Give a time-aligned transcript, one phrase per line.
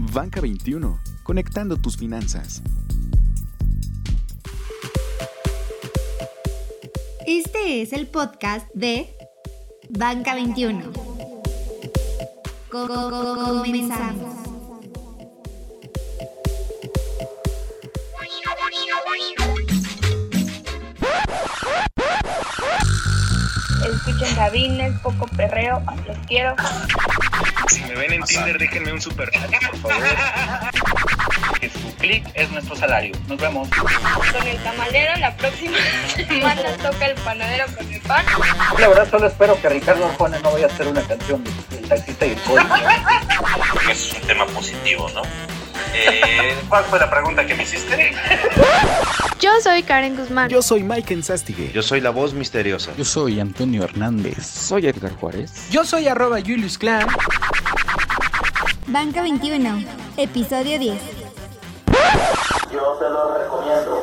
[0.00, 2.62] Banca 21, conectando tus finanzas.
[7.26, 9.12] Este es el podcast de
[9.90, 10.92] Banca 21.
[12.70, 14.34] Comenzamos.
[23.84, 26.54] Escuchen cabines, poco perreo, los quiero.
[27.88, 30.06] Si me ven en Tinder, déjenme un super por favor.
[31.58, 33.14] Que su clic es nuestro salario.
[33.28, 33.66] Nos vemos.
[33.70, 35.78] Con el tamalero, la próxima
[36.14, 38.26] semana toca el panadero con el pan.
[38.78, 42.26] La verdad, solo espero que Ricardo Arjona no vaya a hacer una canción del taxista
[42.26, 43.02] y el policía.
[43.90, 45.22] es un tema positivo, ¿no?
[45.94, 48.12] Eh, ¿Cuál fue la pregunta que me hiciste?
[49.40, 50.50] Yo soy Karen Guzmán.
[50.50, 51.72] Yo soy Mike Enzastigue.
[51.72, 52.92] Yo soy la voz misteriosa.
[52.98, 54.44] Yo soy Antonio Hernández.
[54.46, 55.70] Soy Edgar Juárez.
[55.70, 57.06] Yo soy arroba Julius Clan.
[58.90, 59.84] Banca 21,
[60.16, 60.98] episodio 10.
[62.72, 64.02] Yo te lo recomiendo.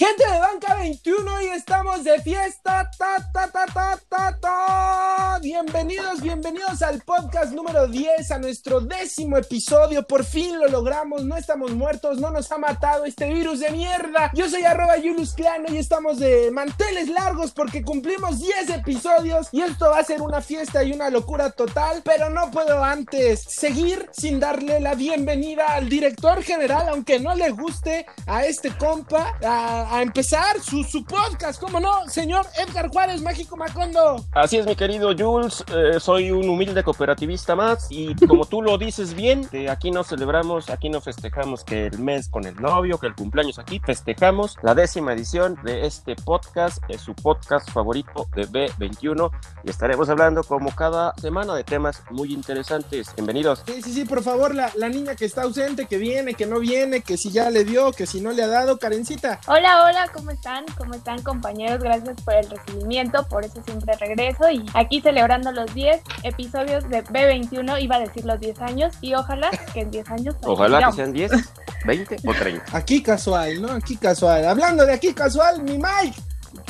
[0.00, 2.90] Gente de Banca 21 y estamos de fiesta.
[2.96, 5.38] Ta, ta, ta, ta, ta, ta.
[5.42, 10.06] Bienvenidos, bienvenidos al podcast número 10, a nuestro décimo episodio.
[10.06, 14.30] Por fin lo logramos, no estamos muertos, no nos ha matado este virus de mierda.
[14.32, 19.60] Yo soy arroba Julius Clan y estamos de manteles largos porque cumplimos 10 episodios y
[19.60, 22.00] esto va a ser una fiesta y una locura total.
[22.06, 27.50] Pero no puedo antes seguir sin darle la bienvenida al director general, aunque no le
[27.50, 29.36] guste a este compa.
[29.44, 32.08] A, a empezar su, su, podcast, ¿cómo no?
[32.08, 34.24] Señor Edgar Juárez, Mágico Macondo.
[34.30, 38.78] Así es, mi querido Jules, eh, soy un humilde cooperativista más y como tú lo
[38.78, 42.98] dices bien, eh, aquí no celebramos, aquí no festejamos que el mes con el novio,
[42.98, 48.28] que el cumpleaños aquí, festejamos la décima edición de este podcast, es su podcast favorito
[48.36, 49.30] de B21
[49.64, 53.12] y estaremos hablando como cada semana de temas muy interesantes.
[53.16, 53.64] Bienvenidos.
[53.66, 56.60] Sí, sí, sí, por favor, la, la niña que está ausente, que viene, que no
[56.60, 59.40] viene, que si ya le dio, que si no le ha dado, Karencita.
[59.48, 60.66] Hola, Hola, ¿cómo están?
[60.76, 61.82] ¿Cómo están compañeros?
[61.82, 67.02] Gracias por el recibimiento, por eso siempre regreso y aquí celebrando los 10 episodios de
[67.02, 70.36] B21, iba a decir los 10 años y ojalá que en 10 años...
[70.42, 71.32] Ojalá que sean 10,
[71.86, 72.76] 20 o 30.
[72.76, 73.72] Aquí casual, ¿no?
[73.72, 74.44] Aquí casual.
[74.44, 76.20] Hablando de aquí casual, mi Mike.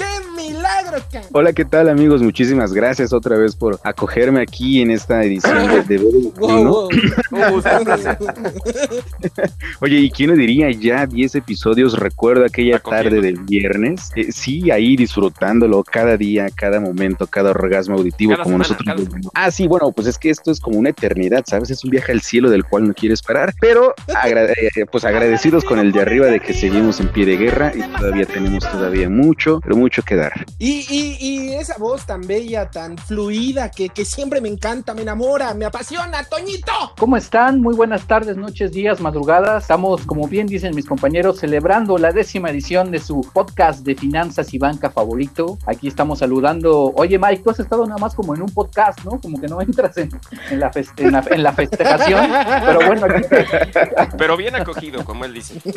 [0.01, 0.99] ¡Qué milagro!
[1.13, 1.23] Can!
[1.33, 2.23] Hola, ¿qué tal amigos?
[2.23, 6.35] Muchísimas gracias otra vez por acogerme aquí en esta edición de, de B21.
[6.39, 6.81] Wow,
[7.31, 7.63] wow.
[9.81, 10.71] Oye, ¿y quién lo diría?
[10.71, 14.11] Ya 10 episodios, recuerdo aquella tarde del viernes.
[14.17, 19.09] Eh, sí, ahí disfrutándolo cada día, cada momento, cada orgasmo auditivo, Cada como semana, nosotros.
[19.21, 21.71] cada- Ah, sí, bueno, pues es que esto es como una eternidad, ¿sabes?
[21.71, 25.65] Es un viaje al cielo del cual no quieres parar, pero agra- eh, pues agradecidos
[25.65, 29.09] con el de arriba de que seguimos en pie de guerra y todavía tenemos todavía
[29.09, 30.47] mucho, pero mucho que dar.
[30.59, 35.03] Y, y, y esa voz tan bella, tan fluida, que, que siempre me encanta, me
[35.03, 36.73] enamora, me apasiona, Toñito.
[36.99, 37.61] ¿Cómo están?
[37.61, 39.65] Muy buenas tardes, noches, días, madrugadas.
[39.65, 44.55] Estamos, como bien dicen mis compañeros, celebrando la décima edición de su podcast de finanzas
[44.55, 45.59] y banca favorito.
[45.67, 46.93] Aquí estamos saludando.
[46.97, 49.21] Oye, Mike, tú has estado nada más como en un podcast, ¿no?
[49.21, 50.11] Como que no entras en,
[50.51, 52.27] en la, feste- en, la, en la festejación.
[52.67, 53.29] Pero bueno, aquí
[54.17, 55.75] Pero bien acogido, como él dice, sí.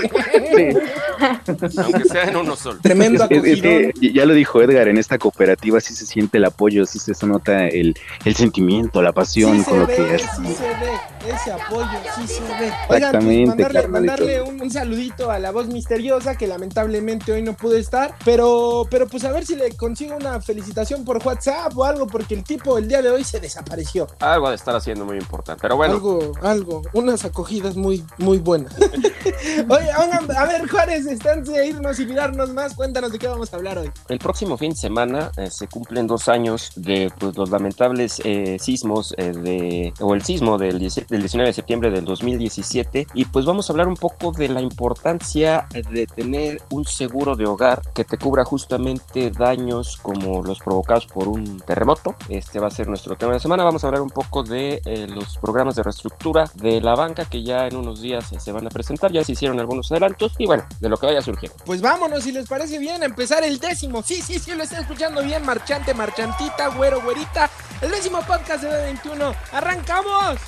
[1.78, 2.80] aunque sea en uno solo.
[2.82, 3.62] Tremendo Es, es acogidón.
[3.62, 7.14] que ya lo dijo Edgar, en esta cooperativa sí se siente el apoyo, sí se
[7.26, 7.96] nota el,
[8.26, 10.22] el sentimiento, la pasión Sí con lo que es.
[10.22, 12.50] sí se ve, ese apoyo, sí se ve.
[12.50, 17.42] Oigan, pues, Exactamente, mandarle, mandarle un, un saludito a la voz misteriosa que lamentablemente hoy
[17.42, 21.78] no pudo estar, pero, pero pues a ver si le consigo una felicitación por WhatsApp
[21.78, 24.08] o algo, porque el tipo el día de hoy se desapareció.
[24.20, 25.94] Algo de estar haciendo muy importante, pero bueno.
[25.94, 28.74] Algo, algo, unas acogidas muy, muy buenas.
[29.70, 33.54] Oye, oigan, a ver, Juárez, antes de irnos y mirarnos más, cuéntanos de qué vamos
[33.54, 33.83] a hablar hoy.
[34.10, 38.58] El próximo fin de semana eh, se cumplen dos años de pues, los lamentables eh,
[38.60, 43.26] sismos eh, de, o el sismo del, 17 del 19 de septiembre del 2017 y
[43.26, 47.82] pues vamos a hablar un poco de la importancia de tener un seguro de hogar
[47.94, 52.16] que te cubra justamente daños como los provocados por un terremoto.
[52.30, 53.64] Este va a ser nuestro tema de semana.
[53.64, 57.44] Vamos a hablar un poco de eh, los programas de reestructura de la banca que
[57.44, 59.12] ya en unos días eh, se van a presentar.
[59.12, 61.58] Ya se hicieron algunos adelantos y bueno, de lo que vaya surgiendo.
[61.66, 65.24] Pues vámonos, si les parece bien, a empezar el Sí, sí, sí, lo está escuchando
[65.24, 67.50] bien, marchante, marchantita, güero, güerita.
[67.82, 69.36] El décimo podcast de B21.
[69.52, 70.40] ¡Arrancamos!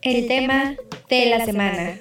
[0.00, 0.74] El tema
[1.10, 1.98] de la semana.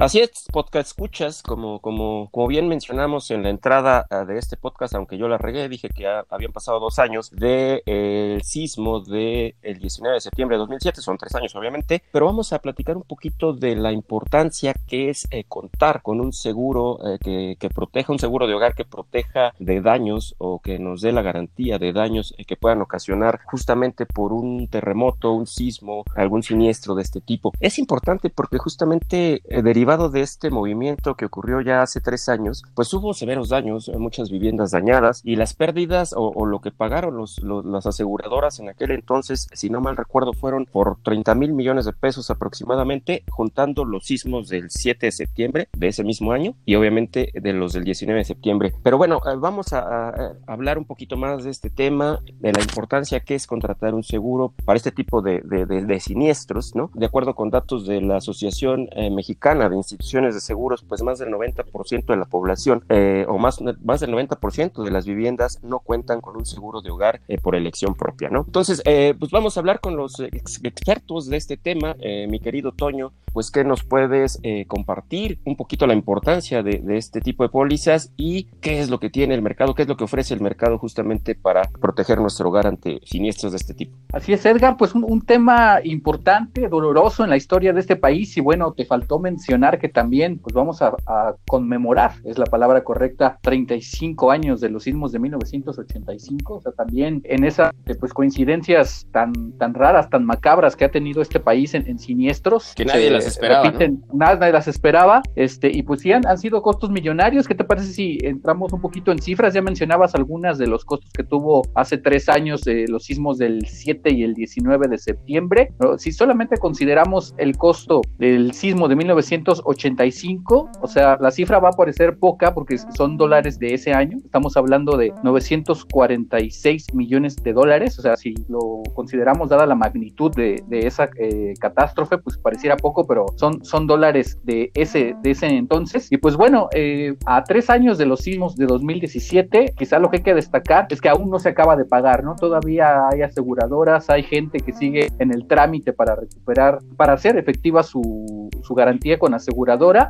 [0.00, 4.56] Así es, podcast escuchas, como, como, como bien mencionamos en la entrada ah, de este
[4.56, 9.56] podcast, aunque yo la regué, dije que habían pasado dos años del de, sismo del
[9.60, 13.02] el 19 de septiembre de 2007, son tres años obviamente, pero vamos a platicar un
[13.02, 18.12] poquito de la importancia que es eh, contar con un seguro eh, que, que, proteja,
[18.12, 21.92] un seguro de hogar que proteja de daños o que nos dé la garantía de
[21.92, 27.20] daños eh, que puedan ocasionar justamente por un terremoto, un sismo, algún siniestro de este
[27.20, 27.52] tipo.
[27.58, 29.42] Es importante porque justamente
[29.88, 34.30] derivado de este movimiento que ocurrió ya hace tres años, pues hubo severos daños, muchas
[34.30, 38.68] viviendas dañadas y las pérdidas o, o lo que pagaron los, los, las aseguradoras en
[38.68, 43.86] aquel entonces, si no mal recuerdo, fueron por 30 mil millones de pesos aproximadamente, juntando
[43.86, 47.84] los sismos del 7 de septiembre de ese mismo año y obviamente de los del
[47.84, 48.74] 19 de septiembre.
[48.82, 52.60] Pero bueno, eh, vamos a, a hablar un poquito más de este tema, de la
[52.60, 56.90] importancia que es contratar un seguro para este tipo de, de, de, de siniestros, ¿no?
[56.92, 61.18] De acuerdo con datos de la Asociación eh, Mexicana de Instituciones de Seguros, pues más
[61.18, 65.80] del 90% de la población eh, o más, más del 90% de las viviendas no
[65.80, 68.44] cuentan con un seguro de hogar eh, por elección propia, ¿no?
[68.46, 72.40] Entonces, eh, pues vamos a hablar con los ex expertos de este tema, eh, mi
[72.40, 77.42] querido Toño, pues que nos puedes eh, compartir un poquito la importancia de, este tipo
[77.42, 80.34] de pólizas y qué es lo que tiene el mercado, qué es lo que ofrece
[80.34, 83.96] el mercado justamente para proteger nuestro hogar ante siniestros de este tipo.
[84.12, 88.40] Así es, Edgar, pues un tema importante, doloroso en la historia de este país y
[88.40, 93.38] bueno, te faltó mencionar que también pues vamos a, a conmemorar, es la palabra correcta,
[93.42, 99.32] 35 años de los sismos de 1985, o sea, también en esas pues coincidencias tan,
[99.58, 102.74] tan raras, tan macabras que ha tenido este país en, en siniestros.
[102.74, 103.64] Que nadie las esperaba.
[103.64, 104.18] Repiten, ¿no?
[104.18, 105.22] Nadie las esperaba.
[105.34, 107.46] Este, y pues sí han, han, sido costos millonarios.
[107.46, 109.54] ¿Qué te parece si entramos un poquito en cifras?
[109.54, 113.66] Ya mencionabas algunas de los costos que tuvo hace tres años eh, los sismos del
[113.66, 115.72] 7 y el 19 de septiembre.
[115.98, 121.72] Si solamente consideramos el costo del sismo de 1985, o sea, la cifra va a
[121.72, 124.18] parecer poca porque son dólares de ese año.
[124.24, 127.98] Estamos hablando de 946 millones de dólares.
[127.98, 132.76] O sea, si lo consideramos dada la magnitud de, de esa eh, catástrofe, pues pareciera
[132.76, 136.10] poco, pero son, son dólares de ese, de ese entonces.
[136.10, 140.18] Y pues bueno, eh, a tres años de los sismos de 2017, quizá lo que
[140.18, 142.36] hay que destacar es que aún no se acaba de pagar, ¿no?
[142.36, 147.82] Todavía hay aseguradoras, hay gente que sigue en el trámite para recuperar, para hacer efectiva
[147.82, 149.34] su, su garantía con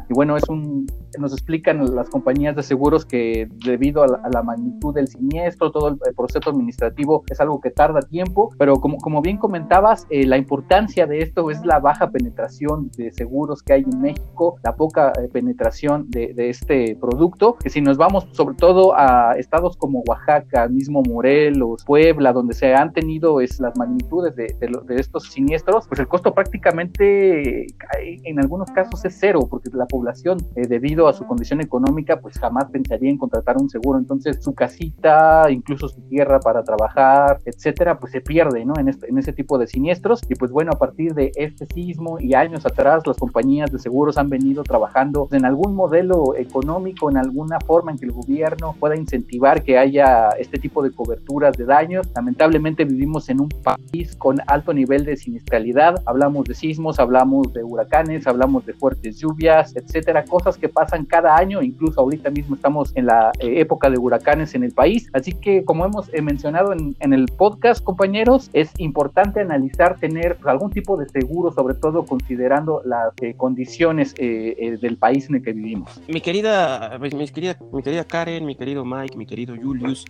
[0.08, 0.86] Y bueno, es un,
[1.18, 5.98] nos explican las compañías de seguros que debido a la, magnitud del siniestro, todo el,
[6.16, 11.06] proceso administrativo es algo que tarda tiempo, pero como, como bien comentabas, eh, la importancia
[11.06, 15.28] de esto es la baja penetración de seguros que hay en México, la poca eh,
[15.32, 20.68] penetración de, de, este producto, que si nos vamos sobre todo a estados como Oaxaca,
[20.68, 25.86] mismo Morelos, Puebla, donde se han tenido es, las magnitudes de, de, de estos siniestros,
[25.88, 27.66] pues el costo prácticamente
[28.00, 32.38] en algunos casos es cero, porque la población, eh, debido a su condición económica, pues
[32.38, 37.98] jamás pensaría en contratar un seguro, entonces su casita, incluso su tierra para trabajar, etcétera,
[37.98, 38.74] pues se pierde, ¿no?
[38.78, 40.22] En, este, en ese tipo de siniestros.
[40.28, 44.18] Y pues bueno, a partir de este sismo y años atrás, las compañías de seguros
[44.18, 48.96] han venido trabajando en algún modelo económico, en alguna forma en que el gobierno pueda
[48.96, 52.08] incentivar que haya este tipo de coberturas de daños.
[52.14, 56.02] Lamentablemente vivimos en un país con alto nivel de siniestralidad.
[56.06, 61.36] Hablamos de sismos, hablamos de huracanes, hablamos de fuertes lluvias, etcétera, cosas que pasan cada
[61.36, 65.08] año, incluso ahorita mismo estamos en la eh, época de huracanes en el país.
[65.12, 70.46] Así que, como hemos eh, mencionado en, el podcast, compañeros, es importante analizar tener pues,
[70.46, 75.52] algún tipo de seguro, sobre todo considerando las eh, condiciones del país en el que
[75.52, 76.00] vivimos.
[76.08, 80.04] Mi querida, pues, mi querida, mi querida Karen, mi querido Mike, mi querido Julius,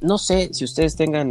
[0.00, 1.30] no sé si ustedes tengan,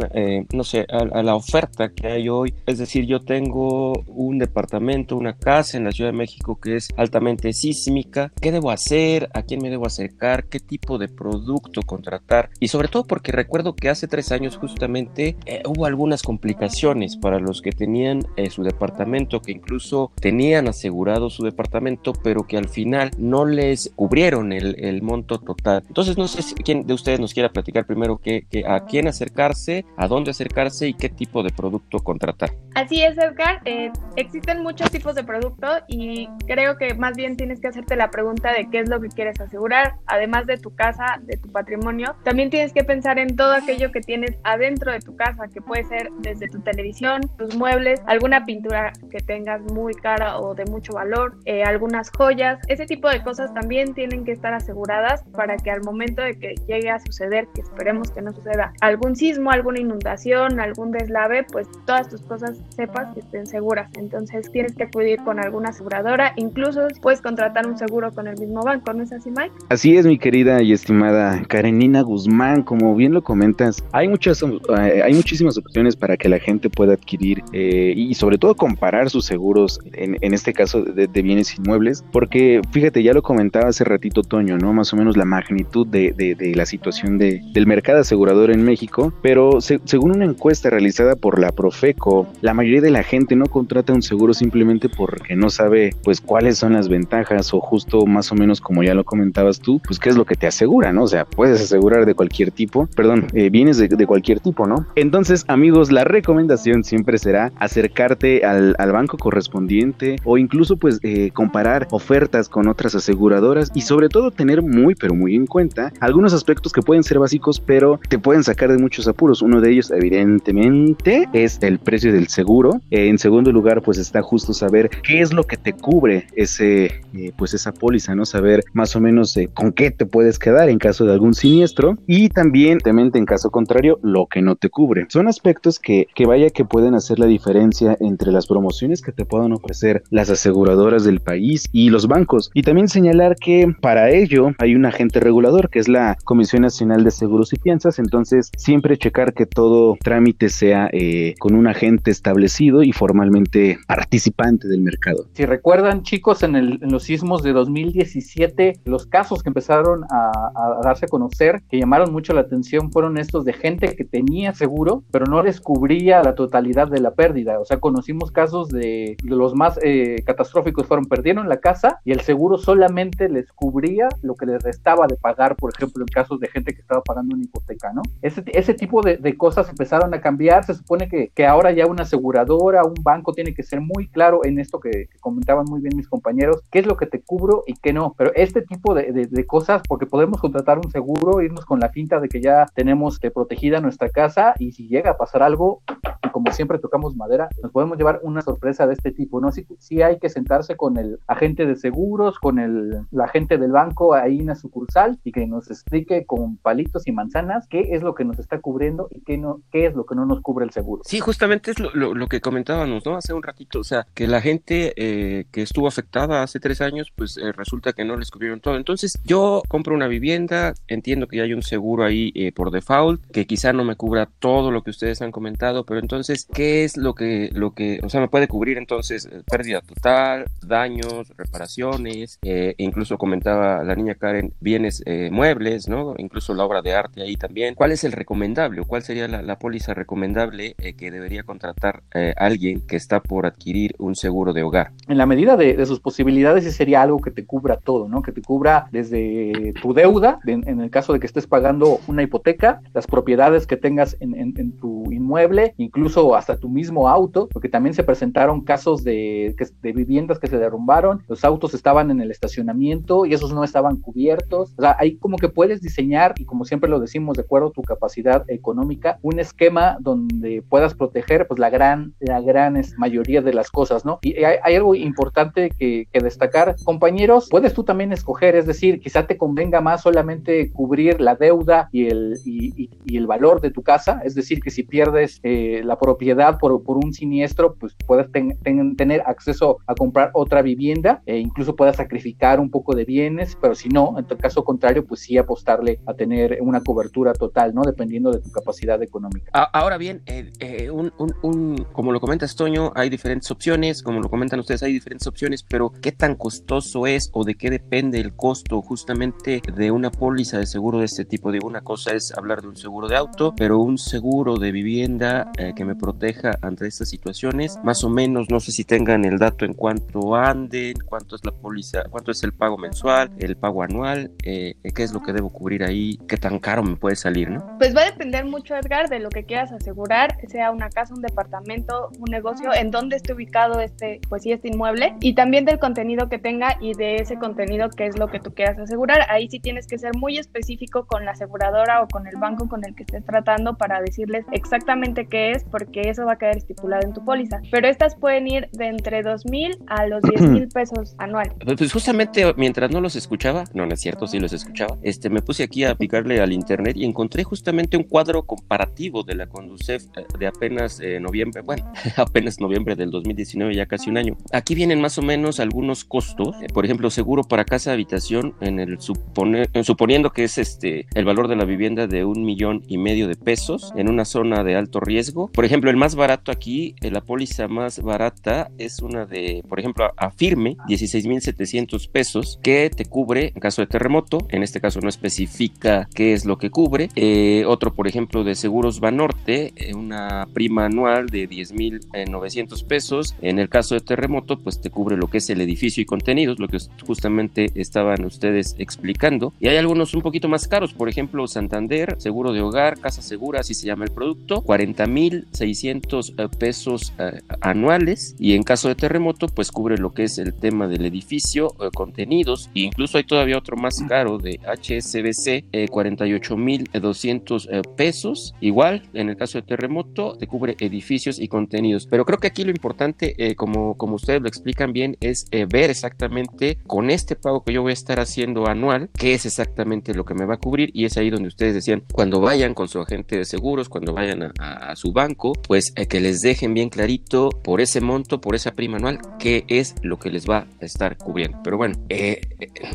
[0.52, 5.36] no sé, a, la oferta que hay hoy, es decir, yo tengo un departamento, una
[5.36, 9.28] casa en la Ciudad de México que es altamente sísmica, ¿qué debo hacer?
[9.34, 10.46] ¿A quién me debo acercar?
[10.46, 12.50] ¿Qué tipo de producto contratar?
[12.60, 17.38] Y sobre todo porque recuerdo que hace tres años justamente eh, hubo algunas complicaciones para
[17.38, 22.68] los que tenían eh, su departamento, que incluso tenían asegurado su departamento, pero que al
[22.68, 25.82] final no les cubrieron el, monto total.
[25.86, 29.84] Entonces no sé si quién de ustedes nos quiera platicar primero que a quién acercarse,
[29.96, 32.50] a dónde acercarse y qué tipo de producto contratar.
[32.74, 33.62] Así es, Edgar.
[33.64, 38.10] Eh, existen muchos tipos de producto y creo que más bien tienes que hacerte la
[38.10, 42.16] pregunta de qué es lo que quieres asegurar, además de tu casa, de tu patrimonio.
[42.24, 45.84] También tienes que pensar en todo aquello que tienes adentro de tu casa, que puede
[45.84, 50.94] ser desde tu televisión, tus muebles, alguna pintura que tengas muy cara o de mucho
[50.94, 52.58] valor, eh, algunas joyas.
[52.68, 56.54] Ese tipo de cosas también tienen que estar aseguradas para que al momento de que
[56.66, 61.68] llegue a suceder, que esperemos que no suceda, algún sismo, alguna inundación, algún deslave, pues
[61.86, 63.90] todas tus cosas sepas que estén seguras.
[63.94, 68.38] Entonces tienes que acudir con alguna aseguradora, incluso recursos, puedes contratar un seguro con el
[68.38, 69.52] mismo banco, ¿no es así, Mike?
[69.68, 75.02] Así es, mi querida y estimada Karenina Guzmán, como bien lo comentas, hay muchas, eh,
[75.02, 79.24] hay muchísimas opciones para que la gente pueda adquirir eh, y sobre todo comparar sus
[79.24, 83.84] seguros, en, en este caso de, de, bienes inmuebles, porque fíjate, ya lo comentaba hace
[83.84, 84.72] ratito Toño, ¿no?
[84.72, 88.62] Más o menos la magnitud de, de, de la situación de, del mercado asegurador en
[88.62, 93.34] México, pero se, según una encuesta realizada por la Profeco, la mayoría de la gente
[93.34, 98.06] no contrata un seguro simplemente porque no sabe pues cuáles son las ventajas o justo
[98.06, 100.92] más o menos como ya lo comentabas tú, pues qué es lo que te asegura,
[100.92, 101.04] ¿no?
[101.04, 104.86] O sea, puedes asegurar de cualquier tipo, perdón, eh, bienes de, cualquier tipo, ¿no?
[104.94, 111.30] Entonces, amigos, la recomendación siempre será acercarte al, al banco correspondiente o incluso pues eh,
[111.32, 116.32] comparar ofertas con otras aseguradoras y sobre todo tener muy pero muy en cuenta algunos
[116.32, 119.42] aspectos que pueden ser básicos pero te pueden sacar de muchos apuros.
[119.42, 122.80] Uno de ellos evidentemente es el precio del seguro.
[122.90, 126.26] En segundo lugar pues está justo saber qué es lo que te cubre
[126.60, 127.00] eh,
[127.36, 128.24] pues esa póliza, ¿no?
[128.24, 131.98] Saber más o menos eh, con qué te puedes quedar en caso de algún siniestro
[132.06, 135.06] y también en caso contrario lo que no te cubre.
[135.08, 139.24] Son aspectos que, que vaya que pueden hacer la diferencia entre las promociones que te
[139.24, 142.50] puedan ofrecer las aseguradoras del país y los bancos.
[142.54, 147.04] Y también señalar que para ello hay un agente regulador que es la Comisión Nacional
[147.04, 152.10] de Seguros y Fianzas, entonces siempre checar que todo trámite sea eh, con un agente
[152.10, 155.28] establecido y formalmente participante del mercado.
[155.34, 160.30] Si recuerdan chicos, en, el, en los sismos de 2017, los casos que empezaron a,
[160.54, 164.54] a, darse a conocer, que llamaron mucho la atención, fueron estos de gente que tenía
[164.54, 167.60] seguro, pero no les cubría la totalidad de la pérdida.
[167.60, 172.20] O sea, conocimos casos de los más eh, catastróficos, fueron perdieron la casa y el
[172.20, 176.48] seguro solamente les cubría lo que les restaba de pagar, por ejemplo, en casos de
[176.48, 178.02] gente que estaba pagando una hipoteca, ¿no?
[178.22, 180.64] Ese, ese tipo de, de cosas empezaron a cambiar.
[180.64, 184.44] Se supone que, que, ahora ya una aseguradora, un banco tiene que ser muy claro
[184.44, 186.35] en esto que, que comentaban muy bien mis compañeros,
[186.70, 188.14] qué es lo que te cubro y qué no.
[188.16, 192.20] Pero este tipo de, de, cosas, porque podemos contratar un seguro, irnos con la finta
[192.20, 195.82] de que ya tenemos que protegida nuestra casa y si llega a pasar algo,
[196.24, 199.52] y como siempre tocamos madera, nos podemos llevar una sorpresa de este tipo, ¿no?
[199.52, 203.72] Sí, sí hay que sentarse con el agente de seguros, con el, la agente del
[203.72, 208.02] banco ahí en la sucursal y que nos explique con palitos y manzanas qué es
[208.02, 210.64] lo que nos está cubriendo y qué, no, qué es lo que no nos cubre
[210.64, 211.02] el seguro.
[211.04, 213.16] Sí, justamente es lo, lo, lo que comentábamos, ¿no?
[213.16, 217.12] Hace un ratito, o sea, que la gente eh, que estuvo afectada hace tres años,
[217.14, 218.76] pues eh, resulta que no les cubrieron todo.
[218.76, 223.24] Entonces, yo compro una vivienda, entiendo que ya hay un seguro ahí eh, por default,
[223.30, 226.96] que quizá no me cubra todo lo que ustedes han comentado, pero entonces, ¿qué es
[226.96, 232.74] lo que, lo que, o sea, me puede cubrir entonces pérdida total, daños, reparaciones, eh,
[232.78, 236.14] incluso comentaba la niña Karen, bienes eh, muebles, ¿no?
[236.18, 237.74] Incluso la obra de arte ahí también.
[237.74, 242.02] ¿Cuál es el recomendable o cuál sería la, la póliza recomendable eh, que debería contratar
[242.14, 244.92] eh, alguien que está por adquirir un seguro de hogar?
[245.08, 248.22] En la medida de, de sus posibilidades, ese sería algo que te cubra todo, ¿no?
[248.22, 252.22] Que te cubra desde tu deuda, en, en el caso de que estés pagando una
[252.22, 257.92] hipoteca, las propiedades que tengas en, tu inmueble, incluso hasta tu mismo auto, porque también
[257.92, 263.26] se presentaron casos de, de viviendas que se derrumbaron, los autos estaban en el estacionamiento
[263.26, 264.74] y esos no estaban cubiertos.
[264.78, 267.72] O sea, ahí como que puedes diseñar, y como siempre lo decimos, de acuerdo a
[267.72, 273.54] tu capacidad económica, un esquema donde puedas proteger pues la gran, la gran mayoría de
[273.54, 274.20] las cosas, ¿no?
[274.22, 279.26] Y hay algo importante que, que, destacar, compañeros, puedes tú también escoger, es decir, quizá
[279.26, 284.20] te convenga más solamente cubrir la deuda y el, y, el valor de tu casa,
[284.24, 288.56] es decir, que si pierdes eh, la propiedad por, por, un siniestro, pues puedes ten,
[288.62, 293.56] ten, tener acceso a comprar otra vivienda e incluso puedas sacrificar un poco de bienes,
[293.60, 297.74] pero si no, en tu caso contrario, pues sí apostarle a tener una cobertura total,
[297.74, 297.82] ¿no?
[297.82, 299.50] Dependiendo de tu capacidad económica.
[299.52, 304.20] Ahora bien, eh, eh, un, un, un, como lo comenta Toño, hay diferentes opciones, como
[304.20, 308.20] lo comentan ustedes, hay diferentes opciones, pero ¿qué tan costoso es o de qué depende
[308.20, 311.52] el costo justamente de una póliza de seguro de este tipo?
[311.52, 315.50] Digo, una cosa es hablar de un seguro de auto, pero un seguro de vivienda
[315.58, 319.38] eh, que me proteja ante estas situaciones, más o menos, no sé si tengan el
[319.38, 323.82] dato en cuanto anden, cuánto es la póliza, cuánto es el pago mensual, el pago
[323.82, 327.50] anual, eh, qué es lo que debo cubrir ahí, qué tan caro me puede salir,
[327.50, 327.78] ¿no?
[327.78, 331.22] Pues va a depender mucho, Edgar, de lo que quieras asegurar, sea una casa, un
[331.22, 335.75] departamento, un negocio, en dónde esté ubicado este, pues sí, este inmueble, y también del
[335.78, 339.26] contenido que tenga y de ese contenido que es lo que tú quieras asegurar.
[339.30, 342.84] Ahí sí tienes que ser muy específico con la aseguradora o con el banco con
[342.84, 347.02] el que estés tratando para decirles exactamente qué es porque eso va a quedar estipulado
[347.06, 347.60] en tu póliza.
[347.70, 351.52] Pero estas pueden ir de entre 2 mil a los 10 mil pesos anuales.
[351.64, 355.42] Pues justamente mientras no los escuchaba, no, no es cierto, sí los escuchaba, este, me
[355.42, 360.04] puse aquí a picarle al internet y encontré justamente un cuadro comparativo de la Conducef
[360.16, 364.36] eh, de apenas eh, noviembre, bueno, apenas noviembre del 2019, ya casi un año.
[364.52, 368.80] Aquí vienen más o menos algunos costos, eh, por ejemplo, seguro para casa habitación en
[368.80, 372.98] el supone, suponiendo que es este el valor de la vivienda de un millón y
[372.98, 375.48] medio de pesos en una zona de alto riesgo.
[375.48, 380.10] Por ejemplo, el más barato aquí, la póliza más barata es una de, por ejemplo,
[380.16, 386.08] Afirme, 16.700 pesos, que te cubre en caso de terremoto, en este caso no especifica
[386.14, 387.08] qué es lo que cubre.
[387.16, 393.34] Eh, otro, por ejemplo, de Seguros Banorte, eh, una prima anual de 10.900 pesos.
[393.40, 396.58] En el caso de terremoto, pues te cubre lo que es el edificio y contenidos,
[396.58, 399.52] lo que justamente estaban ustedes explicando.
[399.60, 403.60] Y hay algunos un poquito más caros, por ejemplo, Santander, seguro de hogar, casa segura,
[403.60, 407.12] así se llama el producto, 40.600 eh, pesos
[407.60, 408.34] anuales.
[408.38, 412.70] Y en caso de terremoto, pues cubre lo que es el tema del edificio, contenidos,
[412.74, 418.54] e incluso hay todavía otro más caro de HSBC, 48.200 pesos.
[418.60, 422.06] Igual, en el caso de terremoto, te cubre edificios y contenidos.
[422.06, 425.66] Pero creo que aquí lo importante, eh, como, como ustedes lo explican bien, es eh,
[425.68, 430.14] ver exactamente con este pago que yo voy a estar haciendo anual, qué es exactamente
[430.14, 430.90] lo que me va a cubrir.
[430.92, 434.52] Y es ahí donde ustedes decían, cuando vayan con su agente de seguros, cuando vayan
[434.58, 438.72] a, su banco, pues eh, que les dejen bien clarito por ese monto, por esa
[438.72, 441.58] prima anual, qué es lo que les va a estar cubriendo.
[441.62, 441.96] Pero bueno,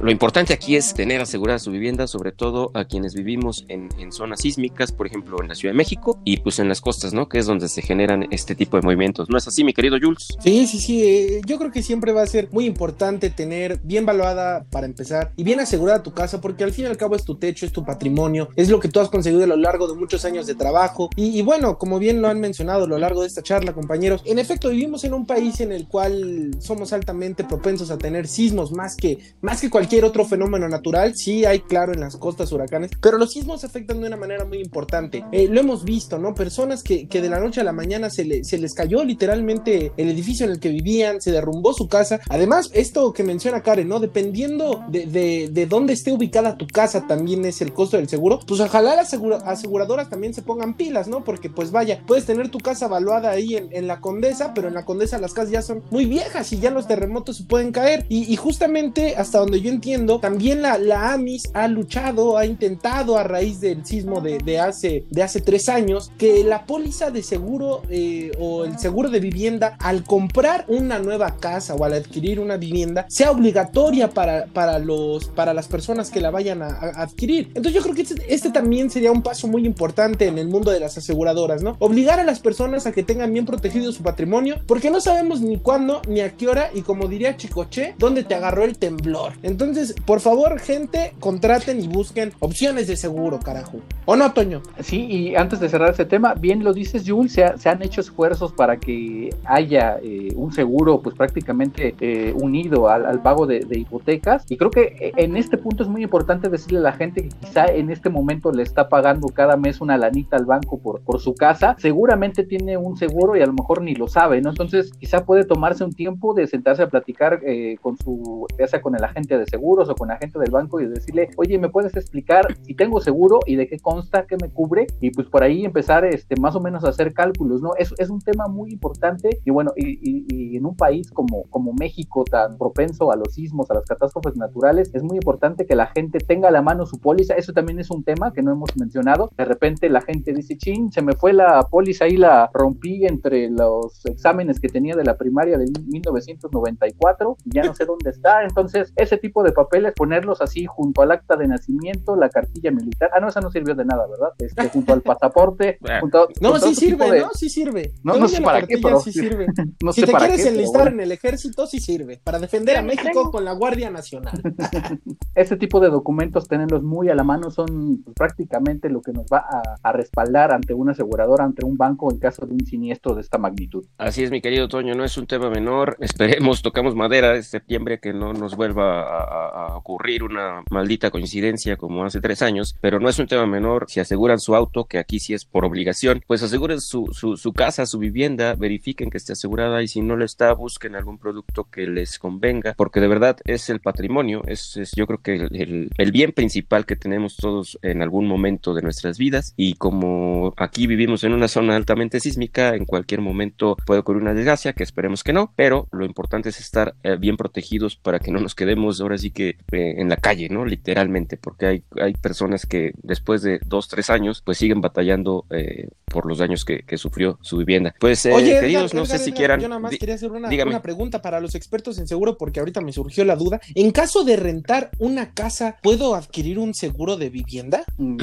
[0.01, 4.11] lo importante aquí es tener asegurada su vivienda, sobre todo a quienes vivimos en, en
[4.11, 7.29] zonas sísmicas, por ejemplo, en la Ciudad de México y pues en las costas, ¿no?
[7.29, 9.29] Que es donde se generan este tipo de movimientos.
[9.29, 10.27] ¿No es así, mi querido Jules?
[10.43, 11.03] Sí, sí, sí.
[11.03, 15.33] Eh, yo creo que siempre va a ser muy importante tener bien valuada para empezar
[15.35, 17.71] y bien asegurada tu casa porque al fin y al cabo es tu techo, es
[17.71, 20.55] tu patrimonio, es lo que tú has conseguido a lo largo de muchos años de
[20.55, 21.09] trabajo.
[21.15, 24.21] Y, y bueno, como bien lo han mencionado a lo largo de esta charla, compañeros,
[24.25, 28.71] en efecto vivimos en un país en el cual somos altamente propensos a tener sismos
[28.71, 31.15] más que, más que cualquier otro fenómeno natural.
[31.15, 34.59] Sí hay, claro, en las costas huracanes, pero los sismos afectan de una manera muy
[34.59, 35.23] importante.
[35.31, 36.33] Eh, lo hemos visto, ¿no?
[36.33, 40.09] Personas que, que, de la noche a la mañana se, se les cayó literalmente el
[40.09, 42.19] edificio en el que vivían, se derrumbó su casa.
[42.29, 43.99] Además, esto que menciona Karen, ¿no?
[43.99, 48.39] Dependiendo de, de, de dónde esté ubicada tu casa, también es el costo del seguro.
[48.45, 51.23] Pues ojalá las aseguradoras también se pongan pilas, ¿no?
[51.23, 54.73] Porque pues vaya, puedes tener tu casa evaluada ahí en, en, la Condesa, pero en
[54.73, 58.05] la Condesa las casas ya son muy viejas y ya los terremotos se pueden caer.
[58.09, 63.17] Y, y justamente hasta donde yo entiendo, también la, la AMIS ha luchado, ha intentado
[63.17, 67.23] a raíz del sismo de, de hace, de hace tres años, que la póliza de
[67.23, 72.39] seguro eh, o el seguro de vivienda al comprar una nueva casa o al adquirir
[72.41, 77.47] una vivienda sea obligatoria para, para, los, para las personas que la vayan a, adquirir.
[77.47, 80.71] Entonces yo creo que este, este, también sería un paso muy importante en el mundo
[80.71, 81.77] de las aseguradoras, ¿no?
[81.79, 85.57] Obligar a las personas a que tengan bien protegido su patrimonio, porque no sabemos ni
[85.57, 89.33] cuándo, ni a qué hora, y como diría Chicoche, dónde te agarró el temblor.
[89.41, 93.79] Entonces, por favor, gente, contraten y busquen opciones de seguro, carajo.
[94.05, 94.61] ¿O no, Toño?
[94.81, 98.51] Sí, y antes de cerrar ese tema, bien lo dices, Jules, se han hecho esfuerzos
[98.51, 103.79] para que haya eh, un seguro, pues prácticamente eh, unido al, al pago de, de,
[103.79, 104.43] hipotecas.
[104.49, 107.29] Y creo que eh, en este punto es muy importante decirle a la gente que
[107.29, 111.19] quizá en este momento le está pagando cada mes una lanita al banco por, por
[111.19, 114.49] su casa, seguramente tiene un seguro y a lo mejor ni lo sabe, ¿no?
[114.49, 118.81] Entonces, quizá puede tomarse un tiempo de sentarse a platicar eh, con su, ya sea
[118.81, 121.69] con el agente de seguros o con el agente del banco y decirle, oye, ¿me
[121.69, 124.87] puedes explicar si tengo seguro y de qué consta, qué me cubre?
[125.01, 127.75] Y pues por ahí empezar este, más o menos a hacer cálculos, ¿no?
[127.77, 131.43] Es, es un tema muy importante y bueno, y, y, y, en un país como,
[131.43, 131.90] como México
[132.29, 136.19] tan propenso a los sismos, a las catástrofes naturales, es muy importante que la gente
[136.19, 137.35] tenga a la mano su póliza.
[137.35, 139.29] Eso también es un tema que no hemos mencionado.
[139.37, 143.49] De repente la gente dice, chin, se me fue la póliza y la rompí entre
[143.49, 148.43] los exámenes que tenía de la primaria de 1994 y ya no sé dónde está.
[148.43, 153.09] Entonces, ese tipo de papeles, ponerlos así junto al acta de nacimiento, la cartilla militar.
[153.13, 154.29] Ah, no, esa no sirvió de nada, ¿verdad?
[154.39, 155.77] Este, junto al pasaporte.
[156.01, 157.19] junto, no, sí sirve, de...
[157.21, 157.29] ¿no?
[157.33, 157.93] Sí sirve.
[158.03, 159.47] No, no sé para qué, pero sí sirve.
[159.83, 160.95] no si sé te para quieres qué, enlistar pero...
[160.95, 162.21] en el ejército, sí sirve.
[162.23, 164.41] Para defender a México con la Guardia Nacional.
[165.35, 169.25] ese tipo de documentos, tenerlos muy a la mano, son pues, prácticamente lo que nos
[169.25, 173.15] va a, a, respaldar ante una aseguradora, ante un banco en caso de un siniestro
[173.15, 173.85] de esta magnitud.
[173.97, 175.97] Así es, mi querido Toño, no es un tema menor.
[175.99, 181.77] Esperemos, tocamos madera de septiembre que no nos vuelva a, a, ocurrir una maldita coincidencia
[181.77, 183.85] como hace tres años, pero no es un tema menor.
[183.89, 187.53] Si aseguran su auto, que aquí sí es por obligación, pues aseguren su, su, su
[187.53, 191.65] casa, su vivienda, verifiquen que esté asegurada y si no lo está, busquen algún producto
[191.71, 195.55] que les convenga, porque de verdad es el patrimonio, es, es yo creo que el,
[195.55, 200.53] el, el bien principal que tenemos todos en algún momento de nuestras vidas y como
[200.57, 204.83] aquí vivimos en una zona altamente sísmica, en cualquier momento puede ocurrir una desgracia, que
[204.83, 208.55] esperemos que no, pero lo importante es estar eh, bien protegidos para que no nos
[208.55, 210.65] quedemos ahora sí que eh, en la calle, ¿no?
[210.65, 215.89] Literalmente, porque hay, hay personas que después de dos, tres años, pues siguen batallando eh,
[216.05, 217.95] por los daños que, que, sufrió su vivienda.
[217.99, 219.59] Pues, Oye, queridos, Edgar, no sé Edgar, si Edgar, quieran...
[219.61, 222.81] Yo nada más quería hacer una, una pregunta para los expertos en seguro, porque ahorita
[222.81, 223.61] me surgió la duda.
[223.75, 227.83] En caso de rentar una casa, ¿puedo adquirir un seguro de vivienda?
[227.97, 228.17] Mm,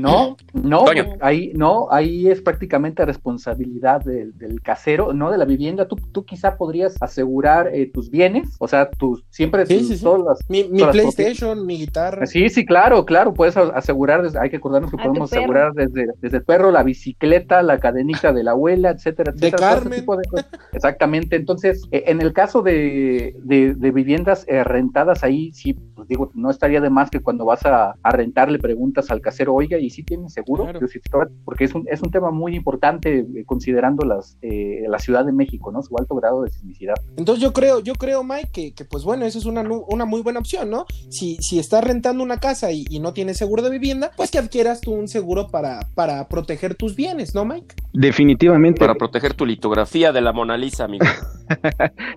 [0.00, 0.84] No, no,
[1.20, 5.86] ahí no, ahí es prácticamente responsabilidad del, del casero, no de la vivienda.
[5.86, 9.96] Tú, tú quizá podrías asegurar eh, tus bienes, o sea, tus siempre Sí, tus- sí,
[9.98, 10.04] sí.
[10.04, 11.14] todas las- Mi, mi todas las propiedades.
[11.38, 12.26] PlayStation, mi guitarra.
[12.26, 16.06] Sí, sí, claro, claro, puedes asegurar, desde- hay que acordarnos que Ah, podemos asegurar desde,
[16.20, 19.56] desde el perro, la bicicleta, la cadenita de la abuela, etcétera, De etcétera.
[19.58, 20.00] todo ese Carmen.
[20.00, 20.46] tipo de cosas.
[20.72, 26.08] Exactamente, entonces, eh, en el caso de, de, de viviendas eh, rentadas, ahí sí, pues
[26.08, 29.54] digo, no estaría de más que cuando vas a, a rentar le preguntas al casero,
[29.54, 30.64] oiga, ¿y si tienen seguro?
[30.64, 30.86] Claro.
[30.88, 31.00] Sí,
[31.44, 35.32] porque es un, es un tema muy importante eh, considerando las, eh, la Ciudad de
[35.32, 35.82] México, ¿no?
[35.82, 36.94] Su alto grado de sismicidad.
[37.16, 40.22] Entonces yo creo, yo creo, Mike, que, que, pues bueno, eso es una, una muy
[40.22, 40.86] buena opción, ¿no?
[41.08, 44.38] Si, si estás rentando una casa y, y no tienes seguro de vivienda, pues que
[44.38, 47.74] adquieras tú un seguro para, para proteger tus bienes, ¿no, Mike?
[47.92, 48.80] Definitivamente.
[48.80, 51.06] Para proteger tu litografía de la Mona Lisa, amigo.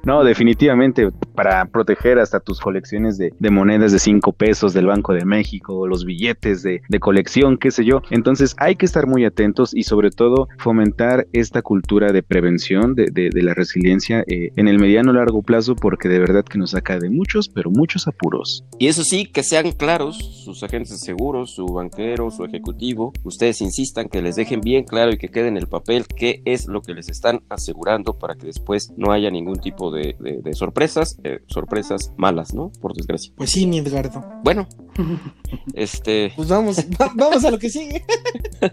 [0.03, 5.25] No, definitivamente, para proteger hasta tus colecciones de, monedas de 5 pesos del Banco de
[5.25, 8.01] México, los billetes de, colección, qué sé yo.
[8.09, 13.29] Entonces hay que estar muy atentos y sobre todo fomentar esta cultura de prevención de,
[13.33, 17.09] la resiliencia eh, en el mediano largo plazo porque de verdad que nos saca de
[17.09, 18.63] muchos, pero muchos apuros.
[18.79, 23.11] Y eso sí, que sean claros sus agentes de seguros, su banquero, su ejecutivo.
[23.23, 26.67] Ustedes insistan que les dejen bien claro y que quede en el papel qué es
[26.67, 30.15] lo que les están asegurando para que después no haya ningún tipo de
[30.53, 32.71] sorpresas, eh, sorpresas malas, ¿no?
[32.81, 33.33] Por desgracia.
[33.35, 34.23] Pues sí, mi Edgardo.
[34.43, 34.67] Bueno,
[35.73, 38.05] este, Pues vamos, va- vamos a lo que sigue.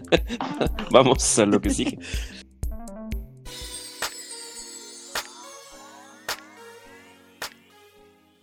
[0.91, 1.97] vamos a lo que sigue.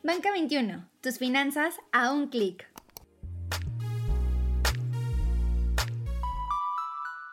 [0.03, 0.87] Banca 21.
[1.01, 2.67] Tus finanzas a un clic.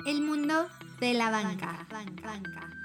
[0.05, 0.67] El mundo
[0.99, 1.85] de la banca.
[1.89, 2.76] banca.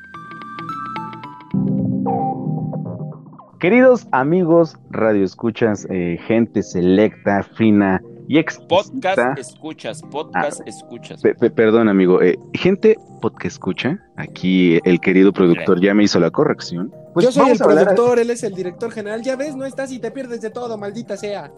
[3.63, 9.15] Queridos amigos, radioescuchas, eh, gente selecta, fina y exquisita.
[9.15, 11.23] Podcast escuchas, podcast escuchas.
[11.23, 12.21] Pe- pe- perdón, amigo.
[12.21, 14.01] eh, gente podcast escucha.
[14.17, 16.93] Aquí el querido productor ya me hizo la corrección.
[17.15, 19.23] Pues Yo soy el a productor, él es el director general.
[19.23, 21.53] Ya ves, no estás y te pierdes de todo, maldita sea.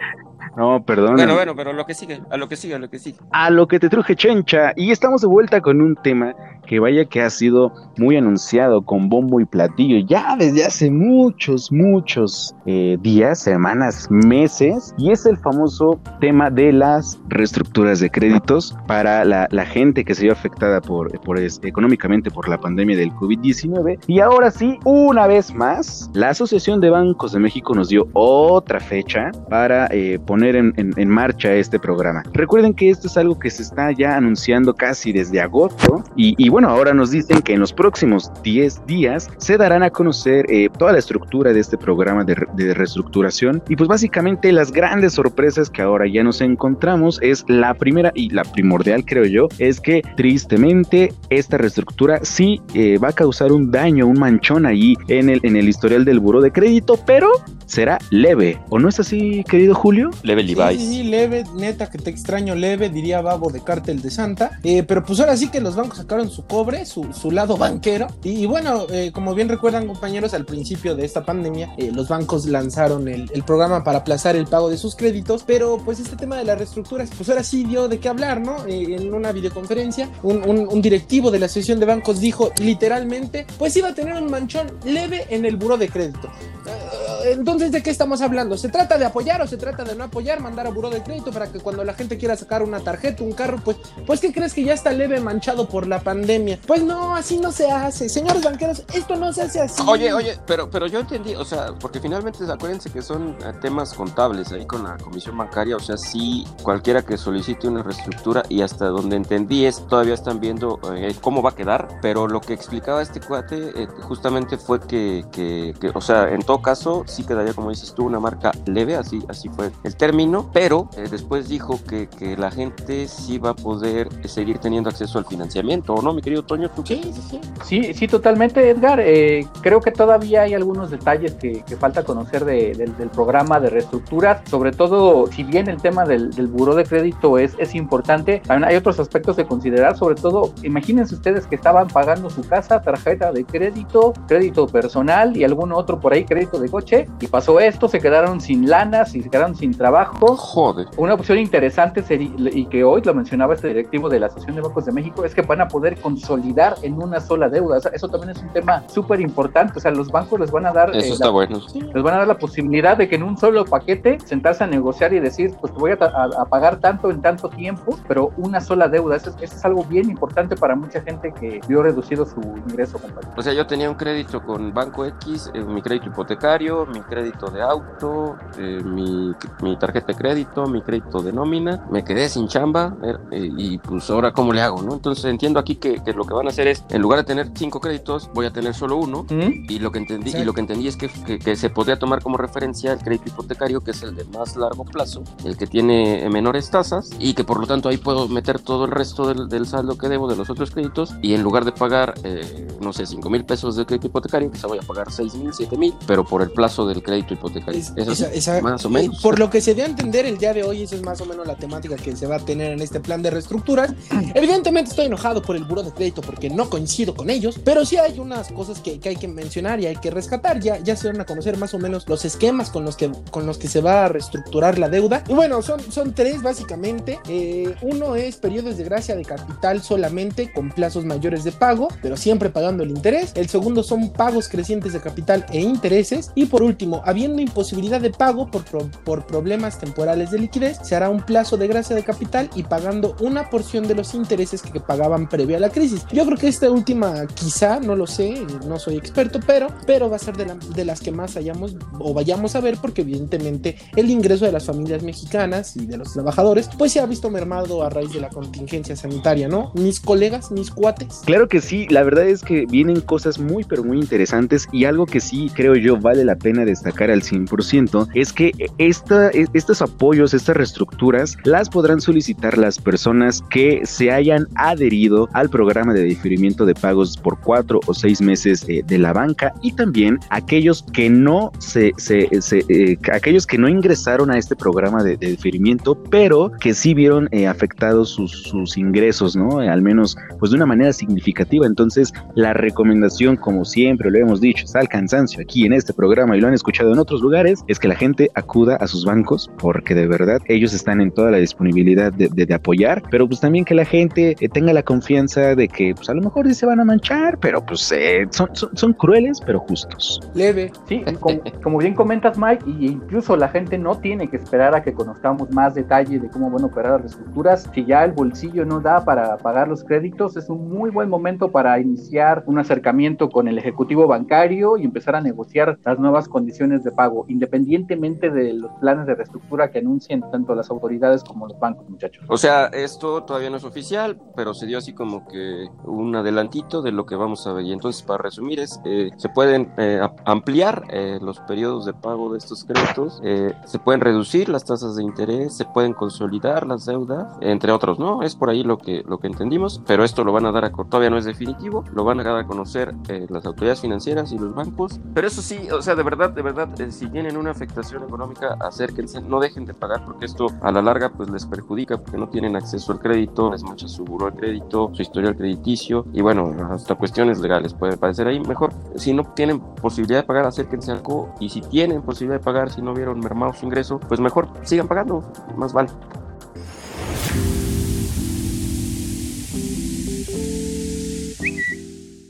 [0.59, 1.15] No, perdón.
[1.17, 3.19] Bueno, bueno, pero lo que sigue, a lo que sigue, a lo que sigue.
[3.33, 4.73] A lo que te truje chencha.
[4.77, 6.35] Y estamos de vuelta con un tema
[6.65, 11.71] que vaya que ha sido muy anunciado con bombo y platillo ya desde hace muchos,
[11.73, 14.95] muchos eh, días, semanas, meses.
[14.99, 20.15] Y es el famoso tema de las reestructuras de créditos para la, la gente que
[20.15, 23.99] se vio afectada por, por económicamente por la pandemia del COVID-19.
[24.07, 28.81] Y ahora sí, una vez más, la Asociación de Bancos de México nos dio otra
[28.81, 32.23] fecha para eh, poner en, en- en marcha este programa.
[32.33, 36.49] Recuerden que esto es algo que se está ya anunciando casi desde agosto y, y
[36.55, 40.69] bueno, ahora nos dicen que en los próximos 10 días se darán a conocer eh,
[40.79, 45.15] toda la estructura de este programa de, re- de reestructuración y pues básicamente las grandes
[45.15, 49.81] sorpresas que ahora ya nos encontramos es la primera y la primordial creo yo es
[49.81, 55.31] que tristemente esta reestructura sí eh, va a causar un daño, un manchón ahí en
[55.31, 57.31] el, en el historial del buro de crédito, pero
[57.67, 58.61] será leve.
[58.69, 60.11] ¿O no es así, querido Julio?
[60.23, 60.81] Leve Levi's.
[60.81, 64.53] sí, sí, leve, neta que te extraño leve, diría Babo de Cártel de Santa.
[64.63, 68.07] Eh, pero pues ahora sí que los bancos sacaron su cobre, su, su lado banquero.
[68.23, 72.47] Y, bueno, eh, como bien recuerdan compañeros, al principio de esta pandemia, eh, los bancos
[72.47, 75.45] lanzaron el, programa para aplazar el pago de sus créditos.
[75.47, 78.65] Pero pues este tema de las reestructuras, pues ahora sí dio de qué hablar, ¿no?
[78.67, 83.89] Eh, en una videoconferencia, un, directivo de la Asociación de Bancos dijo literalmente, pues iba
[83.89, 86.29] a tener un manchón leve en el buro de crédito.
[86.67, 88.57] Eh, Entonces, ¿de qué estamos hablando?
[88.57, 90.41] ¿Se trata de apoyar o se trata de no apoyar?
[90.41, 93.33] Mandar a buró de crédito para que cuando la gente quiera sacar una tarjeta, un
[93.33, 96.59] carro, pues, pues ¿qué crees que ya está leve manchado por la pandemia?
[96.67, 98.09] Pues no, así no se hace.
[98.09, 99.83] Señores banqueros, esto no se hace así.
[99.87, 103.95] Oye, oye, pero, pero yo entendí, o sea, porque finalmente acuérdense que son eh, temas
[103.95, 108.63] contables ahí con la comisión bancaria, o sea, sí, cualquiera que solicite una reestructura y
[108.63, 112.53] hasta donde entendí es todavía están viendo eh, cómo va a quedar, pero lo que
[112.53, 117.25] explicaba este cuate eh, justamente fue que, que, que, o sea, en todo caso, sí
[117.25, 121.49] quedaría, como dices tú, una marca leve, así, así fue el término, pero eh, después
[121.49, 126.03] dijo que, que, la gente sí va a poder seguir teniendo acceso al financiamiento, ¿o
[126.03, 126.69] no, mi querido Toño?
[126.71, 127.41] ¿tú sí, sí, sí.
[127.65, 129.01] Sí, sí, totalmente, Edgar.
[129.01, 134.49] Eh, creo que todavía hay algunos detalles que, falta conocer de, del, programa de reestructuras,
[134.49, 138.77] sobre todo si bien el tema del, del buró de crédito es, es importante, hay
[138.77, 143.45] otros aspectos de considerar, sobre todo, imagínense ustedes que estaban pagando su casa, tarjeta de
[143.45, 148.01] crédito, crédito personal y algún otro por ahí, crédito de coche, y pasó esto, se
[148.01, 150.37] quedaron sin lanas y se quedaron sin trabajo.
[150.37, 150.87] Joder.
[150.97, 154.63] Una opción interesante sería, y que hoy lo mencionaba este directivo de la Asociación de
[154.63, 157.79] Bancos de México, es que van a poder consolidar en una sola deuda.
[157.79, 159.75] O sea, eso también es un tema súper importante.
[159.77, 160.91] O sea, los bancos les van a dar.
[160.91, 161.61] Eso eh, está la, bueno.
[161.75, 165.13] Les van a dar la posibilidad de que en un solo paquete sentarse a negociar
[165.13, 168.61] y decir, pues te voy a, a, a pagar tanto en tanto tiempo, pero una
[168.61, 169.17] sola deuda.
[169.17, 173.33] Eso, eso, es algo bien importante para mucha gente que vio reducido su ingreso, compañero.
[173.37, 177.51] O sea, yo tenía un crédito con Banco X, eh, mi crédito hipotecario, mi crédito
[177.51, 182.47] de auto, eh, mi, mi, tarjeta de crédito, mi crédito de nómina, me quedé sin
[182.47, 184.95] chamba eh, y pues ahora cómo le hago, ¿no?
[184.95, 187.51] Entonces entiendo aquí que, que, lo que van a hacer es, en lugar de tener
[187.55, 189.67] cinco créditos, voy a tener solo uno ¿Mm?
[189.69, 190.39] y lo que entendí sí.
[190.39, 193.31] y lo que entendí es que, que, que, se podría tomar como referencia el crédito
[193.31, 197.45] hipotecario, que es el de más largo plazo, el que tiene menores tasas y que
[197.45, 200.37] por lo tanto ahí puedo meter todo el resto del, del saldo que debo de
[200.37, 203.85] los otros créditos y en lugar de pagar, eh, no sé, 5 mil pesos de
[203.85, 207.03] crédito hipotecario, quizá voy a pagar 6 mil, 7 mil, pero por el plazo del
[207.03, 207.81] crédito hipotecario.
[207.81, 209.23] Es, Eso esa, esa, más o menos.
[209.23, 211.27] Por lo que se dio a entender el día de hoy, esa es más o
[211.27, 213.93] menos la temática que se va a tener en este plan de reestructuras.
[214.35, 217.97] Evidentemente estoy enojado por el buro de crédito porque no coincido con ellos, pero sí
[217.97, 220.61] hay unas cosas que, que hay que mencionar y hay que rescatar.
[220.61, 223.47] Ya, ya se van a conocer más o menos los esquemas con los que, con
[223.47, 225.23] los que se va a reestructurar la deuda.
[225.29, 227.21] Y bueno, son, son tres básicamente.
[227.29, 232.17] Eh, uno es periodos de gracia de capital solamente con plazos mayores de pago, pero
[232.17, 233.33] siempre pagando el interés.
[233.35, 236.31] El segundo son pagos crecientes de capital e intereses.
[236.35, 238.65] Y por último, habiendo imposibilidad de pago por,
[239.05, 243.17] por problemas temporales de liquidez, se hará un plazo de gracia de capital y pagando
[243.21, 246.05] una porción de los intereses que pagaban previo a la crisis.
[246.13, 250.17] Yo creo que esta última quizá, no lo sé, no soy experto, pero, pero va
[250.17, 253.77] a ser de, la, de las que más hayamos o vayamos a ver porque evidentemente
[253.97, 257.83] el ingreso de las familias mexicanas y de los trabajadores pues se ha visto mermado
[257.83, 259.73] a raíz de la contingencia sanitaria, ¿no?
[259.75, 261.23] Mis colegas, mis cuates.
[261.25, 265.07] Claro que sí, la verdad es que vienen cosas muy pero muy interesantes y algo
[265.07, 270.35] que sí creo yo vale la pena destacar al 100% es que esta, estos apoyos,
[270.35, 276.67] estas reestructuras las podrán solicitar las personas que se hayan adherido al programa de diferimiento
[276.67, 281.11] de pagos por cuatro o seis meses eh, de la banca y también aquellos que
[281.11, 285.95] no se, se, se eh, aquellos que no ingresaron a este programa de, de diferimiento
[286.11, 289.59] pero que sí vieron eh, afectados sus, sus ingresos, ¿no?
[289.59, 291.67] al menos pues de una manera significativa.
[291.67, 296.37] Entonces, la recomendación, como siempre lo hemos dicho, está al cansancio aquí en este programa
[296.37, 299.51] y lo han escuchado en otros lugares, es que la gente acuda a sus bancos
[299.59, 303.41] porque de verdad ellos están en toda la disponibilidad de, de, de apoyar, pero pues
[303.41, 306.55] también que la gente eh, tenga la confianza de que pues a lo mejor sí
[306.55, 310.21] se van a manchar, pero pues eh, son, son, son, crueles, pero justos.
[310.35, 310.71] Leve.
[310.87, 314.83] Sí, como, como, bien comentas Mike, y incluso la gente no tiene que esperar a
[314.83, 318.67] que conozcamos más detalle de cómo van a operar las estructuras, si ya el bolsillo
[318.67, 323.31] no da para pagar los créditos, es un muy buen momento para iniciar un acercamiento
[323.31, 328.55] con el ejecutivo bancario y empezar a negociar las nuevas condiciones de pago, independientemente de
[328.55, 332.25] los planes de reestructura que anuncien tanto las autoridades como los bancos, muchachos.
[332.29, 336.83] O sea, esto todavía no es oficial, pero se dio así como que un adelantito
[336.83, 337.65] de lo que vamos a ver.
[337.67, 342.33] Y entonces, para resumir, es eh, se pueden eh, ampliar eh, los periodos de pago
[342.33, 346.85] de estos créditos, eh, se pueden reducir las tasas de interés, se pueden consolidar las
[346.85, 348.23] deudas, entre otros, ¿no?
[348.23, 350.71] Es por ahí lo que, lo que entendimos, pero esto lo van a dar a
[350.71, 354.39] todavía no es definitivo, lo van a dar a conocer eh, las autoridades financieras y
[354.39, 357.51] los bancos, pero eso sí, o sea, de verdad, de verdad, eh, si tienen una
[357.51, 361.99] afectación económica, acérquense, no dejen de pagar porque esto a la larga pues les perjudica
[361.99, 366.07] porque no tienen acceso al crédito, les mancha su buro de crédito, su historial crediticio
[366.13, 368.73] y bueno, hasta cuestiones legales puede parecer ahí mejor.
[368.97, 372.71] Si no tienen posibilidad de pagar, acérquense al CO y si tienen posibilidad de pagar,
[372.71, 375.91] si no vieron mermado su ingreso, pues mejor sigan pagando, más vale.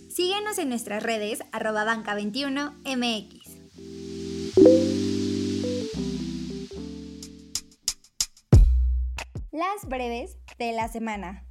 [0.08, 3.43] Síguenos en nuestras redes arroba banca21mx.
[9.54, 11.44] Las breves de la semana.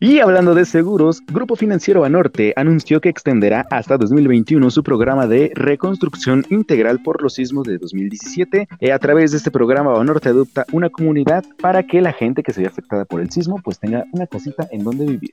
[0.00, 5.52] Y hablando de seguros, Grupo Financiero Banorte anunció que extenderá hasta 2021 su programa de
[5.54, 8.66] reconstrucción integral por los sismos de 2017.
[8.80, 12.52] Y a través de este programa, Banorte adopta una comunidad para que la gente que
[12.52, 15.30] se vea afectada por el sismo pues tenga una casita en donde vivir.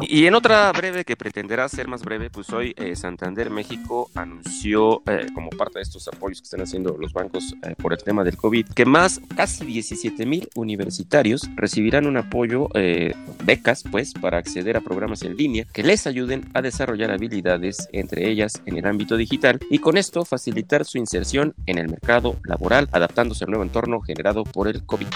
[0.00, 5.02] Y en otra breve que pretenderá ser más breve, pues hoy eh, Santander México anunció
[5.06, 8.24] eh, como parte de estos apoyos que están haciendo los bancos eh, por el tema
[8.24, 14.38] del COVID, que más casi 17 mil universitarios recibirán un apoyo, eh, becas pues, para
[14.38, 18.86] acceder a programas en línea que les ayuden a desarrollar habilidades, entre ellas en el
[18.86, 23.64] ámbito digital, y con esto facilitar su inserción en el mercado laboral, adaptándose al nuevo
[23.64, 25.08] entorno generado por el COVID.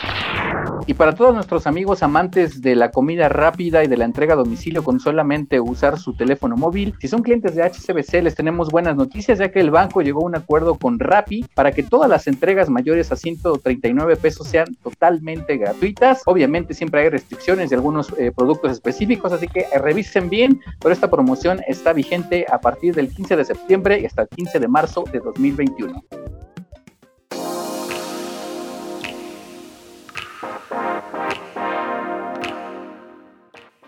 [0.86, 4.36] Y para todos nuestros amigos amantes de la comida rápida y de la entrega a
[4.36, 8.96] domicilio con solamente usar su teléfono móvil, si son clientes de HCBC les tenemos buenas
[8.96, 12.26] noticias ya que el banco llegó a un acuerdo con Rappi para que todas las
[12.26, 16.22] entregas mayores a 139 pesos sean totalmente gratuitas.
[16.26, 21.10] Obviamente siempre hay restricciones de algunos eh, productos específicos, así que revisen bien, pero esta
[21.10, 25.04] promoción está vigente a partir del 15 de septiembre y hasta el 15 de marzo
[25.12, 26.02] de 2021.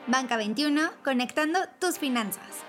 [0.07, 2.63] Banca 21, conectando tus finanzas.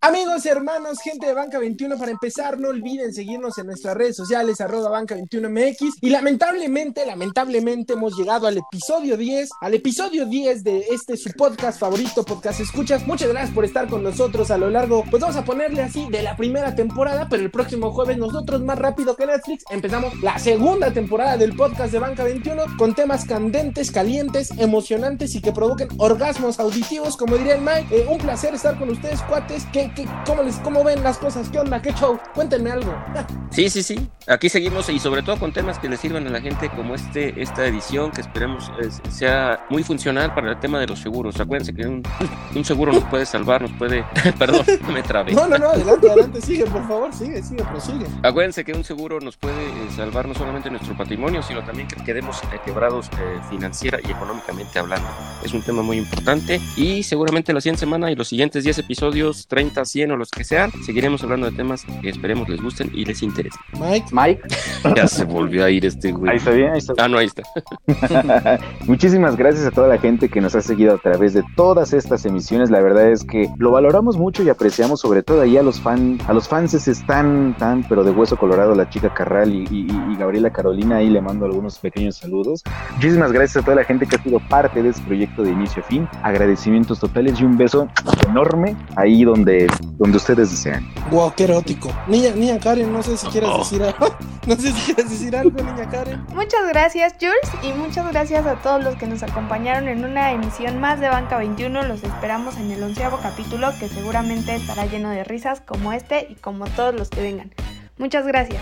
[0.00, 4.60] Amigos, hermanos, gente de Banca 21, para empezar, no olviden seguirnos en nuestras redes sociales,
[4.60, 5.94] arroba Banca 21MX.
[6.02, 11.80] Y lamentablemente, lamentablemente, hemos llegado al episodio 10, al episodio 10 de este su podcast
[11.80, 13.06] favorito, Podcast Escuchas.
[13.06, 16.22] Muchas gracias por estar con nosotros a lo largo, pues vamos a ponerle así, de
[16.22, 20.92] la primera temporada, pero el próximo jueves nosotros más rápido que Netflix empezamos la segunda
[20.92, 26.60] temporada del podcast de Banca 21 con temas candentes, calientes, emocionantes y que provoquen orgasmos
[26.60, 27.86] auditivos, como diría el Mike.
[27.90, 29.66] Eh, un placer estar con ustedes, cuates.
[29.72, 31.48] ¿Qué, qué, cómo, les, ¿Cómo ven las cosas?
[31.48, 31.82] ¿Qué onda?
[31.82, 32.18] ¿Qué show?
[32.34, 32.94] Cuéntenme algo.
[33.54, 34.10] Sí, sí, sí.
[34.26, 37.40] Aquí seguimos y sobre todo con temas que le sirvan a la gente como este,
[37.40, 38.68] esta edición que esperemos
[39.08, 41.38] sea muy funcional para el tema de los seguros.
[41.38, 42.02] Acuérdense que un,
[42.56, 44.04] un seguro nos puede salvar, nos puede...
[44.40, 45.34] Perdón, me trabé.
[45.34, 48.06] No, no, no, adelante, adelante, sigue, por favor, sigue, sigue, prosigue.
[48.24, 52.02] Acuérdense que un seguro nos puede eh, salvar no solamente nuestro patrimonio, sino también que
[52.02, 55.06] quedemos eh, quebrados eh, financiera y económicamente hablando.
[55.44, 59.46] Es un tema muy importante y seguramente la siguiente semana y los siguientes 10 episodios,
[59.46, 63.04] 30, 100 o los que sean, seguiremos hablando de temas que esperemos les gusten y
[63.04, 63.60] les interesen.
[63.78, 64.06] Mike.
[64.10, 64.42] Mike.
[64.96, 66.30] Ya se volvió a ir este güey.
[66.32, 67.42] Ahí está bien, ahí está Ah, no, ahí está.
[68.86, 72.24] Muchísimas gracias a toda la gente que nos ha seguido a través de todas estas
[72.26, 72.70] emisiones.
[72.70, 76.18] La verdad es que lo valoramos mucho y apreciamos sobre todo ahí a los fan,
[76.26, 80.16] a los fans están tan, pero de hueso colorado, la chica Carral y, y- y
[80.16, 82.62] Gabriela Carolina, ahí le mando algunos pequeños saludos.
[82.96, 85.82] Muchísimas gracias a toda la gente que ha sido parte de este proyecto de inicio
[85.82, 86.08] a fin.
[86.22, 87.83] Agradecimientos totales y un beso
[88.28, 89.66] enorme ahí donde,
[89.98, 90.86] donde ustedes desean.
[91.10, 91.90] Wow, qué erótico.
[92.06, 94.06] Niña, niña Karen, no sé si quieres decir algo.
[94.46, 96.22] No sé si quieres decir algo, niña Karen.
[96.34, 100.78] Muchas gracias Jules y muchas gracias a todos los que nos acompañaron en una emisión
[100.80, 101.84] más de Banca 21.
[101.84, 106.34] Los esperamos en el onceavo capítulo que seguramente estará lleno de risas como este y
[106.34, 107.52] como todos los que vengan.
[107.96, 108.60] Muchas gracias.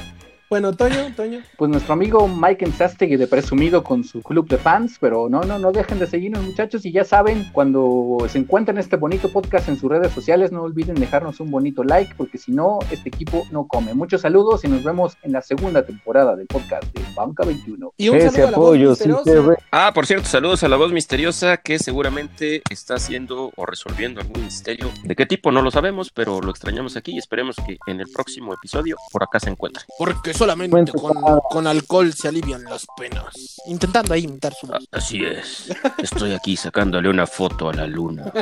[0.53, 1.41] Bueno, Toño, Toño.
[1.57, 5.59] Pues nuestro amigo Mike Ensastegui de presumido con su club de fans, pero no, no,
[5.59, 9.79] no dejen de seguirnos muchachos y ya saben, cuando se encuentren este bonito podcast en
[9.79, 13.67] sus redes sociales, no olviden dejarnos un bonito like porque si no, este equipo no
[13.67, 13.95] come.
[13.95, 17.95] Muchos saludos y nos vemos en la segunda temporada del podcast de Banca 21.
[17.97, 19.57] Y un saludo a la voz misteriosa.
[19.71, 24.45] Ah, por cierto, saludos a la voz misteriosa que seguramente está haciendo o resolviendo algún
[24.45, 24.91] misterio.
[25.03, 25.51] ¿De qué tipo?
[25.51, 29.23] No lo sabemos, pero lo extrañamos aquí y esperemos que en el próximo episodio por
[29.23, 29.85] acá se encuentre.
[29.97, 31.15] Porque solamente con,
[31.51, 33.61] con alcohol se alivian las penas.
[33.67, 34.89] Intentando ahí imitar su voz.
[34.91, 35.73] Así es.
[35.99, 38.33] Estoy aquí sacándole una foto a la luna.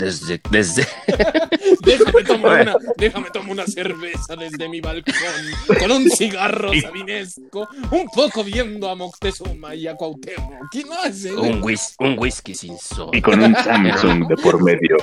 [0.00, 0.86] Desde, desde.
[1.82, 5.14] Déjame tomar, una, déjame tomar una cerveza desde mi balcón
[5.78, 10.68] con un cigarro sabinesco, un poco viendo a Moctezuma y a Cuauhtémoc.
[10.72, 11.34] ¿Quién hace?
[11.34, 13.10] Un, whis un whisky sin sol.
[13.12, 14.96] Y con un Samsung de por medio.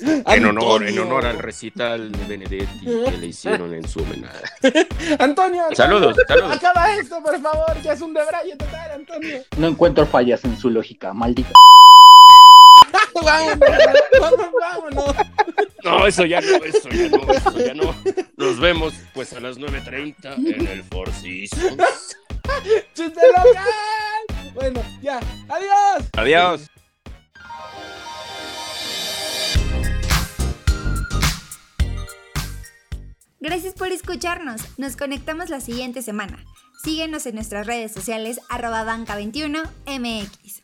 [0.00, 4.44] En honor, en honor al recital de Benedetti que le hicieron en su homenaje.
[5.34, 6.52] Antonio, Saludos, saludos.
[6.52, 9.42] Acaba esto, por favor, que es un debraye total, Antonio.
[9.56, 11.50] No encuentro fallas en su lógica, maldita.
[13.14, 13.58] vámonos,
[14.20, 15.16] vámonos, vámonos.
[15.82, 17.94] No, eso ya no, eso ya no, eso ya no.
[18.36, 21.74] Nos vemos pues a las 9.30 en el Four Seasons.
[22.94, 24.54] ¡Chiste local!
[24.54, 25.18] Bueno, ya,
[25.48, 26.10] adiós.
[26.12, 26.70] Adiós.
[33.44, 34.62] Gracias por escucharnos.
[34.78, 36.42] Nos conectamos la siguiente semana.
[36.82, 40.63] Síguenos en nuestras redes sociales arroba banca21 mx.